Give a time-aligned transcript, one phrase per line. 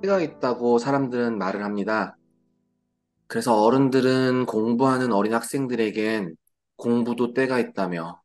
[0.00, 2.16] 때가 있다고 사람들은 말을 합니다.
[3.26, 6.36] 그래서 어른들은 공부하는 어린 학생들에겐
[6.76, 8.20] 공부도 때가 있다며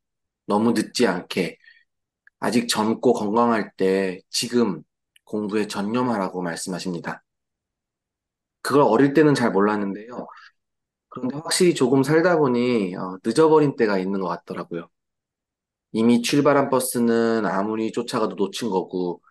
[0.48, 1.58] 너무 늦지 않게
[2.40, 4.84] 아직 젊고 건강할 때 지금
[5.26, 7.24] 공부에 전념하라고 말씀하십니다.
[8.62, 10.28] 그걸 어릴 때는 잘 몰랐는데요.
[11.10, 14.90] 그런데 확실히 조금 살다 보니 어, 늦어버린 때가 있는 것 같더라고요.
[15.94, 19.22] 이미 출발한 버스는 아무리 쫓아가도 놓친 거고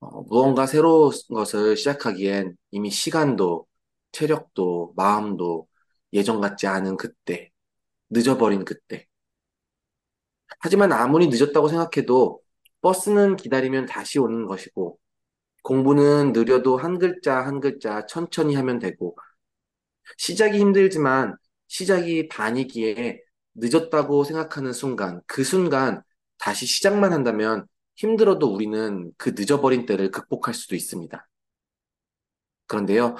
[0.00, 3.66] 어, 무언가 새로운 것을 시작하기엔 이미 시간도,
[4.12, 5.68] 체력도, 마음도
[6.12, 7.50] 예전 같지 않은 그때,
[8.10, 9.06] 늦어버린 그때.
[10.60, 12.40] 하지만 아무리 늦었다고 생각해도
[12.82, 14.98] 버스는 기다리면 다시 오는 것이고,
[15.64, 19.16] 공부는 느려도 한 글자 한 글자 천천히 하면 되고,
[20.18, 21.36] 시작이 힘들지만
[21.68, 23.20] 시작이 반이기에
[23.54, 26.02] 늦었다고 생각하는 순간, 그 순간
[26.38, 27.66] 다시 시작만 한다면
[28.00, 31.28] 힘들어도 우리는 그 늦어버린 때를 극복할 수도 있습니다.
[32.66, 33.16] 그런데요,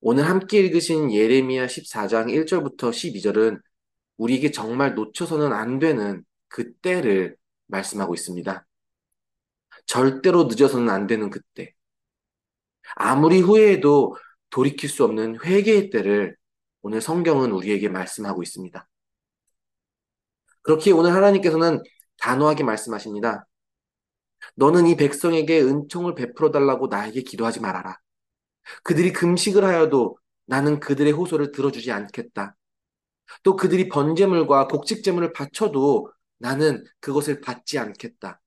[0.00, 3.60] 오늘 함께 읽으신 예레미야 14장 1절부터 12절은
[4.16, 7.36] 우리에게 정말 놓쳐서는 안 되는 그 때를
[7.68, 8.66] 말씀하고 있습니다.
[9.86, 11.72] 절대로 늦어서는 안 되는 그때.
[12.96, 14.16] 아무리 후회해도
[14.50, 16.36] 돌이킬 수 없는 회개의 때를
[16.82, 18.88] 오늘 성경은 우리에게 말씀하고 있습니다.
[20.62, 21.80] 그렇게 오늘 하나님께서는
[22.18, 23.46] 단호하게 말씀하십니다.
[24.56, 27.98] 너는 이 백성에게 은총을 베풀어 달라고 나에게 기도하지 말아라.
[28.82, 32.56] 그들이 금식을 하여도 나는 그들의 호소를 들어주지 않겠다.
[33.42, 38.40] 또 그들이 번제물과 곡식제물을 바쳐도 나는 그것을 받지 않겠다.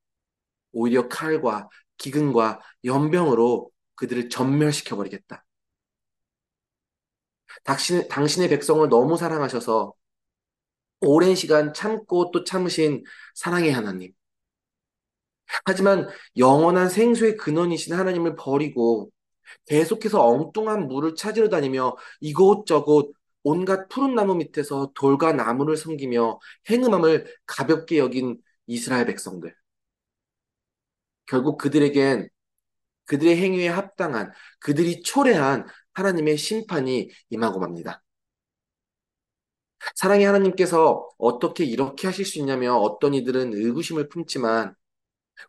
[0.73, 5.45] 오히려 칼과 기근과 연병으로 그들을 전멸시켜 버리겠다.
[7.63, 9.93] 당신, 당신의 백성을 너무 사랑하셔서
[11.01, 13.03] 오랜 시간 참고 또 참으신
[13.35, 14.11] 사랑의 하나님.
[15.65, 19.11] 하지만 영원한 생수의 근원이신 하나님을 버리고
[19.67, 27.97] 계속해서 엉뚱한 물을 찾으러 다니며 이곳저곳 온갖 푸른 나무 밑에서 돌과 나무를 섬기며 행음함을 가볍게
[27.97, 29.53] 여긴 이스라엘 백성들.
[31.25, 32.29] 결국 그들에겐
[33.05, 38.03] 그들의 행위에 합당한 그들이 초래한 하나님의 심판이 임하고 맙니다.
[39.95, 44.75] 사랑의 하나님께서 어떻게 이렇게 하실 수 있냐며 어떤 이들은 의구심을 품지만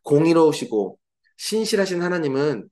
[0.03, 0.99] 공의로우시고
[1.37, 2.69] 신실하신 하나님은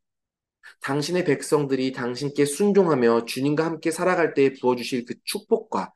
[0.80, 5.92] 당신의 백성들이 당신께 순종하며 주님과 함께 살아갈 때 부어주실 그 축복과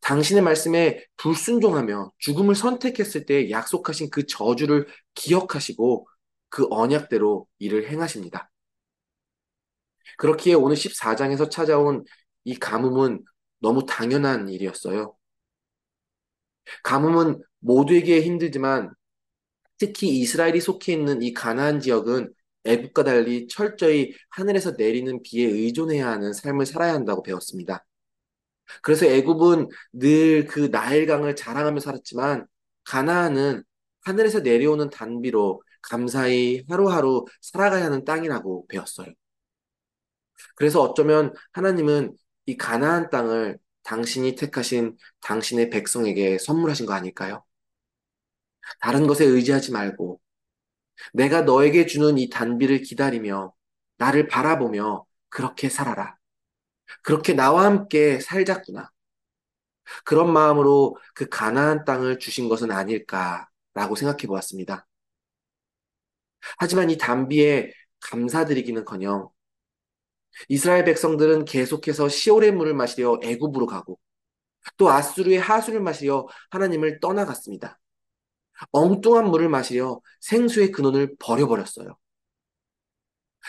[0.00, 6.06] 당신의 말씀에 불순종하며 죽음을 선택했을 때 약속하신 그 저주를 기억하시고
[6.48, 8.50] 그 언약대로 일을 행하십니다.
[10.18, 12.04] 그렇기에 오늘 14장에서 찾아온
[12.44, 13.24] 이 가뭄은
[13.60, 15.16] 너무 당연한 일이었어요.
[16.82, 18.92] 가뭄은 모두에게 힘들지만
[19.82, 22.32] 특히 이스라엘이 속해 있는 이 가나안 지역은
[22.64, 27.84] 애국과 달리 철저히 하늘에서 내리는 비에 의존해야 하는 삶을 살아야 한다고 배웠습니다.
[28.82, 32.46] 그래서 애굽은 늘 그 나일강을 자랑하며 살았지만
[32.84, 33.64] 가나안은
[34.04, 39.08] 하늘에서 내려오는 단비로 감사히 하루하루 살아가야 하는 땅이라고 배웠어요.
[40.54, 42.16] 그래서 어쩌면 하나님은
[42.46, 47.44] 이 가나안 땅을 당신이 택하신 당신의 백성에게 선물하신 거 아닐까요?
[48.80, 50.20] 다른 것에 의지하지 말고
[51.12, 53.54] 내가 너에게 주는 이 단비를 기다리며
[53.98, 56.16] 나를 바라보며 그렇게 살아라.
[57.02, 58.90] 그렇게 나와 함께 살자꾸나.
[60.04, 64.86] 그런 마음으로 그 가나안 땅을 주신 것은 아닐까라고 생각해 보았습니다.
[66.58, 69.30] 하지만 이 단비에 감사드리기는커녕
[70.48, 73.98] 이스라엘 백성들은 계속해서 시올의 물을 마시려 애굽으로 가고
[74.76, 77.78] 또 아수르의 하수를 마시려 하나님을 떠나갔습니다.
[78.72, 81.96] 엉뚱한 물을 마시려 생수의 근원을 버려버렸어요.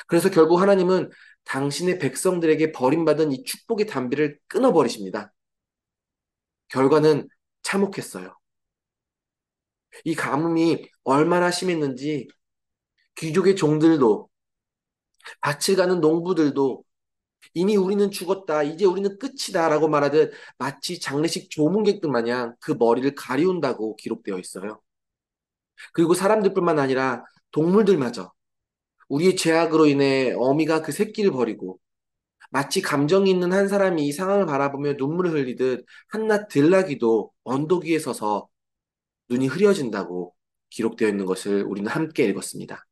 [0.08, 1.10] 그래서 결국 하나님은
[1.46, 5.34] 당신의 백성들에게 버림받은 이 축복의 담비를 끊어버리십니다.
[6.70, 7.28] 결과는
[7.62, 8.36] 참혹했어요.
[10.06, 12.28] 이 가뭄이 얼마나 심했는지
[13.16, 14.30] 귀족의 종들도
[15.42, 16.84] 밭을 가는 농부들도
[17.54, 18.64] 이미 우리는 죽었다.
[18.64, 19.70] 이제 우리는 끝이다.
[19.70, 24.82] 라고 말하듯 마치 장례식 조문객들 마냥 그 머리를 가리운다고 기록되어 있어요.
[25.94, 28.32] 그리고 사람들뿐만 아니라 동물들마저
[29.10, 31.80] 우리의 죄악으로 인해 어미가 그 새끼를 버리고
[32.52, 38.48] 마치 감정이 있는 한 사람이 이 상황을 바라보며 눈물을 흘리듯 한낱 들나기도 언덕 위에 서서
[39.30, 40.36] 눈이 흐려진다고
[40.70, 42.86] 기록되어 있는 것을 우리는 함께 읽었습니다.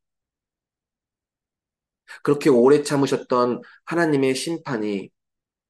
[2.23, 5.09] 그렇게 오래 참으셨던 하나님의 심판이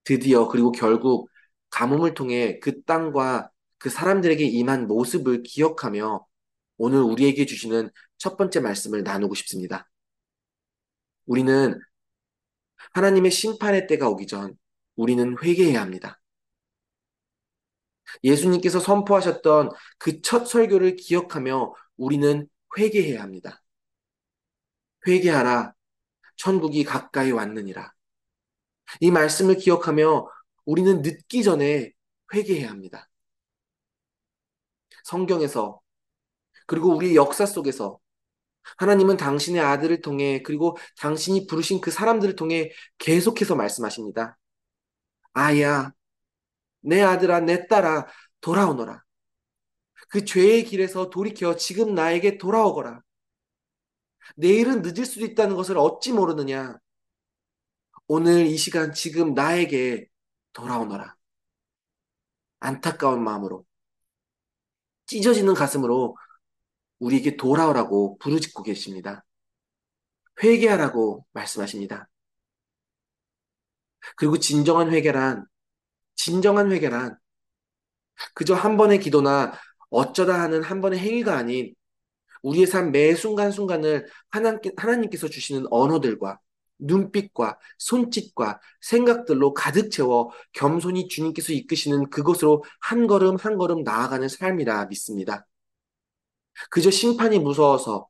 [0.04, 1.30] 드디어 그리고 결국
[1.70, 6.26] 가뭄을 통해 그 땅과 그 사람들에게 임한 모습을 기억하며
[6.84, 9.88] 오늘 우리에게 주시는 첫 번째 말씀을 나누고 싶습니다.
[11.28, 11.80] 우리는
[12.96, 14.58] 하나님의 심판의 때가 오기 전
[14.96, 16.20] 우리는 회개해야 합니다.
[18.24, 19.70] 예수님께서 선포하셨던
[20.00, 23.62] 그 첫 설교를 기억하며 우리는 회개해야 합니다.
[25.06, 25.76] 회개하라.
[26.36, 27.94] 천국이 가까이 왔느니라.
[29.02, 30.28] 이 말씀을 기억하며
[30.66, 31.92] 우리는 늦기 전에
[32.34, 33.08] 회개해야 합니다.
[35.04, 35.80] 성경에서
[36.72, 38.00] 그리고 우리 역사 속에서
[38.78, 44.38] 하나님은 당신의 아들을 통해 그리고 당신이 부르신 그 사람들을 통해 계속해서 말씀하십니다.
[45.34, 45.92] 아야,
[46.80, 48.08] 내 아들아, 내 딸아,
[48.40, 49.04] 돌아오너라.
[50.08, 53.02] 그 죄의 길에서 돌이켜 지금 나에게 돌아오거라.
[54.38, 56.78] 내일은 늦을 수도 있다는 것을 어찌 모르느냐.
[58.08, 60.08] 오늘 이 시간 지금 나에게
[60.54, 61.18] 돌아오너라.
[62.62, 63.66] 안타까운 마음으로,
[65.08, 66.16] 찢어지는 가슴으로
[67.02, 69.26] 우리에게 돌아오라고 부르짖고 계십니다.
[70.44, 72.10] 회개하라고 말씀하십니다.
[74.16, 75.46] 그리고 진정한 회개란,
[76.16, 77.18] 진정한 회개란
[78.34, 79.54] 그저 한 번의 기도나
[79.90, 81.74] 어쩌다 하는 한 번의 행위가 아닌
[82.44, 84.08] 우리의 삶 매 순간순간을
[84.78, 86.40] 하나님께서 주시는 언어들과
[86.80, 94.86] 눈빛과 손짓과 생각들로 가득 채워 겸손히 주님께서 이끄시는 그곳으로 한 걸음 한 걸음 나아가는 삶이라
[94.88, 95.46] 믿습니다.
[96.70, 98.08] 그저 심판이 무서워서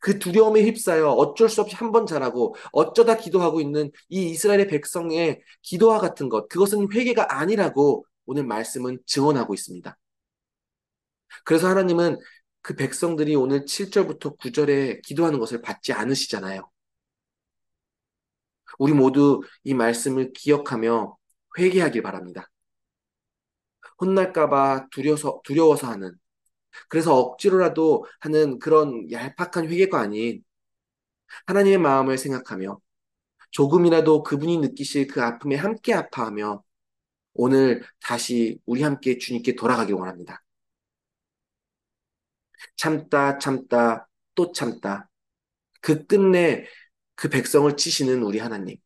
[0.00, 5.42] 그 두려움에 휩싸여 어쩔 수 없이 한 번 잘하고 어쩌다 기도하고 있는 이 이스라엘의 백성의
[5.62, 9.96] 기도와 같은 것, 그것은 회개가 아니라고 오늘 말씀은 증언하고 있습니다.
[11.44, 12.18] 그래서 하나님은
[12.62, 16.68] 그 백성들이 오늘 7절부터 9절에 기도하는 것을 받지 않으시잖아요.
[18.78, 21.16] 우리 모두 이 말씀을 기억하며
[21.58, 22.48] 회개하길 바랍니다.
[24.00, 26.12] 혼날까봐 두려워서, 두려워서 하는,
[26.88, 30.42] 그래서 억지로라도 하는 그런 얄팍한 회개가 아닌
[31.46, 32.80] 하나님의 마음을 생각하며
[33.50, 36.62] 조금이라도 그분이 느끼실 그 아픔에 함께 아파하며
[37.34, 40.42] 오늘 다시 우리 함께 주님께 돌아가길 원합니다.
[42.76, 45.08] 참다, 참다, 또 참다.
[45.80, 46.66] 그 끝내
[47.14, 48.76] 그 백성을 치시는 우리 하나님.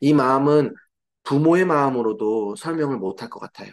[0.00, 0.74] 이 마음은
[1.24, 3.72] 부모의 마음으로도 설명을 못할 것 같아요.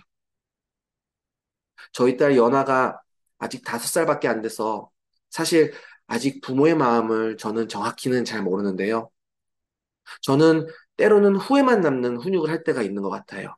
[1.92, 3.00] 저희 딸 연아가
[3.39, 4.89] 아직 다섯 살밖에 안 돼서
[5.30, 5.74] 사실
[6.07, 9.10] 아직 부모의 마음을 저는 정확히는 잘 모르는데요.
[10.22, 10.68] 저는
[10.98, 13.56] 때로는 후회만 남는 훈육을 할 때가 있는 것 같아요.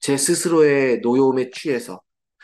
[0.00, 2.00] 제 스스로의 노여움에 취해서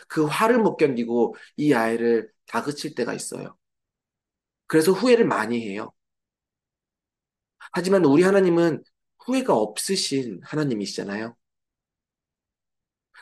[0.08, 3.56] 그 화를 못 견디고 이 아이를 다그칠 때가 있어요.
[4.66, 5.92] 그래서 후회를 많이 해요.
[7.72, 8.82] 하지만 우리 하나님은
[9.18, 11.36] 후회가 없으신 하나님이시잖아요.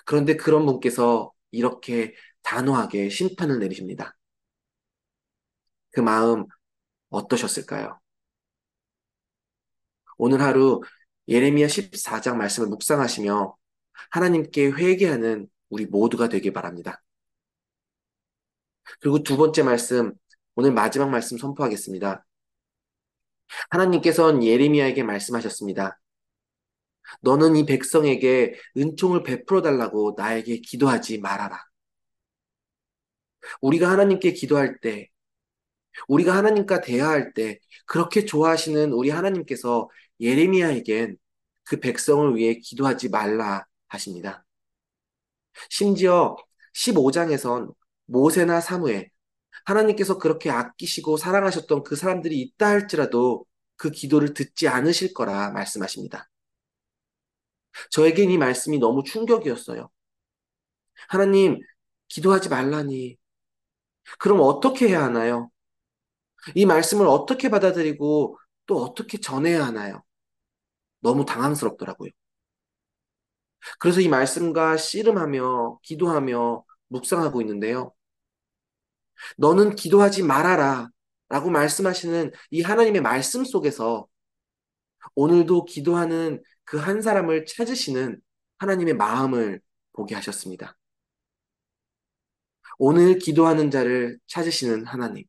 [0.05, 4.17] 그런데 그런 분께서 이렇게 단호하게 심판을 내리십니다.
[5.93, 6.47] 그 마음
[7.11, 8.01] 어떠셨을까요?
[10.19, 10.81] 오늘 하루
[11.29, 13.57] 예레미야 14장 말씀을 묵상하시며
[14.11, 17.03] 하나님께 회개하는 우리 모두가 되길 바랍니다.
[19.01, 20.13] 그리고 두 번째 말씀,
[20.55, 22.25] 오늘 마지막 말씀 선포하겠습니다.
[23.71, 25.99] 하나님께서는 예레미야에게 말씀하셨습니다.
[27.21, 31.65] 너는 이 백성에게 은총을 베풀어 달라고 나에게 기도하지 말아라.
[33.61, 35.09] 우리가 하나님께 기도할 때,
[36.09, 39.89] 우리가 하나님과 대화할 때, 그렇게 좋아하시는 우리 하나님께서
[40.21, 41.17] 예레미야에겐
[41.65, 44.45] 그 백성을 위해 기도하지 말라 하십니다.
[45.71, 46.37] 심지어
[46.75, 47.75] 15장에선
[48.07, 49.11] 모세나 사무엘,
[49.65, 53.47] 하나님께서 그렇게 아끼시고 사랑하셨던 그 사람들이 있다 할지라도
[53.77, 56.29] 그 기도를 듣지 않으실 거라 말씀하십니다.
[57.91, 59.89] 저에겐 이 말씀이 너무 충격이었어요.
[61.09, 61.59] 하나님,
[62.09, 63.17] 기도하지 말라니.
[64.19, 65.51] 그럼 어떻게 해야 하나요?
[66.55, 70.03] 이 말씀을 어떻게 받아들이고 또 어떻게 전해야 하나요?
[71.01, 72.11] 너무 당황스럽더라고요.
[73.79, 77.95] 그래서 이 말씀과 씨름하며 기도하며 묵상하고 있는데요.
[79.37, 80.89] 너는 기도하지 말아라
[81.29, 84.07] 라고 말씀하시는 이 하나님의 말씀 속에서
[85.15, 88.21] 오늘도 기도하는 그 한 사람을 찾으시는
[88.59, 89.61] 하나님의 마음을
[89.93, 90.77] 보게 하셨습니다.
[92.79, 95.25] 오늘 기도하는 자를 찾으시는 하나님.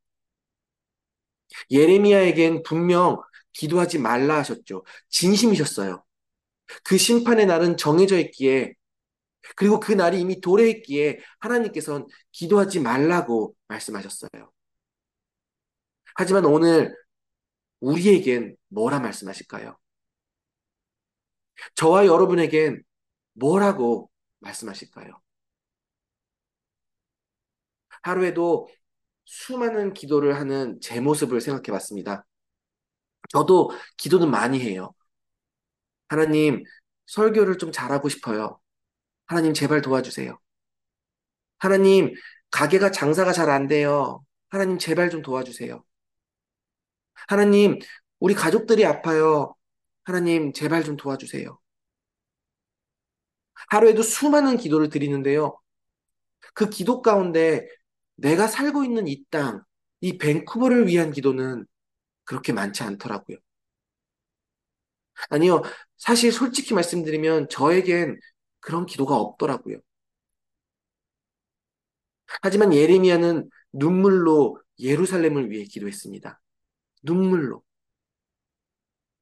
[1.71, 3.21] 예레미야에겐 분명
[3.53, 4.83] 기도하지 말라 하셨죠.
[5.09, 6.03] 진심이셨어요.
[6.83, 8.73] 그 심판의 날은 정해져 있기에
[9.55, 14.51] 그리고 그 날이 이미 도래했기에 하나님께서는 기도하지 말라고 말씀하셨어요.
[16.15, 16.95] 하지만 오늘
[17.81, 19.77] 우리에겐 뭐라 말씀하실까요?
[21.75, 22.83] 저와 여러분에겐
[23.33, 24.09] 뭐라고
[24.39, 25.21] 말씀하실까요?
[28.03, 28.67] 하루에도
[29.25, 32.25] 수많은 기도를 하는 제 모습을 생각해 봤습니다.
[33.29, 34.93] 저도 기도는 많이 해요.
[36.07, 36.63] 하나님,
[37.07, 38.59] 설교를 좀 잘하고 싶어요.
[39.27, 40.39] 하나님, 제발 도와주세요.
[41.57, 42.13] 하나님,
[42.51, 44.23] 가게가 장사가 잘 안 돼요.
[44.49, 45.83] 하나님, 제발 좀 도와주세요.
[47.27, 47.79] 하나님,
[48.19, 49.54] 우리 가족들이 아파요.
[50.05, 51.59] 하나님, 제발 좀 도와주세요.
[53.69, 55.59] 하루에도 수많은 기도를 드리는데요.
[56.53, 57.67] 그 기도 가운데
[58.15, 59.63] 내가 살고 있는 이 땅,
[60.01, 61.65] 이 밴쿠버를 위한 기도는
[62.23, 63.37] 그렇게 많지 않더라고요.
[65.29, 65.61] 아니요,
[65.97, 68.19] 사실 솔직히 말씀드리면 저에겐
[68.59, 69.79] 그런 기도가 없더라고요.
[72.41, 76.41] 하지만 예레미야는 눈물로 예루살렘을 위해 기도했습니다.
[77.03, 77.64] 눈물로.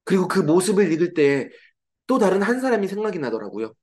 [0.03, 1.49] 그리고 그 모습을 읽을 때
[2.07, 3.73] 또 다른 한 사람이 생각이 나더라고요.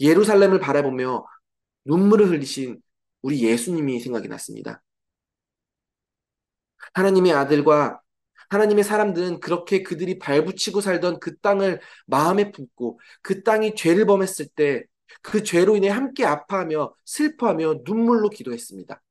[0.00, 1.24] 예루살렘을 바라보며
[1.84, 2.80] 눈물을 흘리신
[3.22, 4.82] 우리 예수님이 생각이 났습니다.
[6.94, 8.00] 하나님의 아들과
[8.50, 14.84] 하나님의 사람들은 그렇게 그들이 발붙이고 살던 그 땅을 마음에 품고 그 땅이 죄를 범했을 때
[15.22, 19.02] 그 죄로 인해 함께 아파하며 슬퍼하며 눈물로 기도했습니다.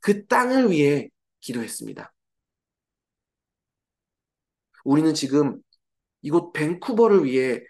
[0.00, 1.10] 그 땅을 위해
[1.40, 2.12] 기도했습니다.
[4.88, 5.60] 우리는 지금
[6.22, 7.60] 이곳 밴쿠버를 위해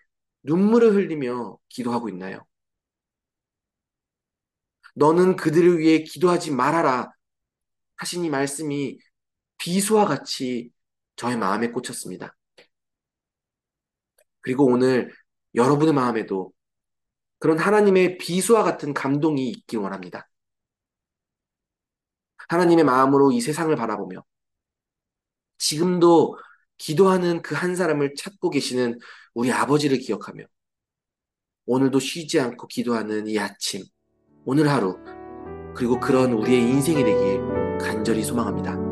[0.45, 2.47] 눈물을 흘리며 기도하고 있나요?
[4.95, 7.11] 너는 그들을 위해 기도하지 말아라
[7.97, 9.01] 하신 이 말씀이
[9.59, 10.71] 비수와 같이
[11.17, 12.37] 저의 마음에 꽂혔습니다.
[14.41, 15.13] 그리고 오늘
[15.57, 16.53] 여러분의 마음에도
[17.41, 20.29] 그런 하나님의 비수와 같은 감동이 있기 원합니다.
[22.49, 24.23] 하나님의 마음으로 이 세상을 바라보며
[25.59, 26.37] 지금도
[26.79, 28.99] 기도하는 그 한 사람을 찾고 계시는
[29.35, 30.45] 우리 아버지를 기억하며
[31.67, 33.83] 오늘도 쉬지 않고 기도하는 이 아침,
[34.47, 34.97] 오늘 하루,
[35.75, 38.88] 그리고 그런 우리의 인생이 되길 간절히 소망합니다.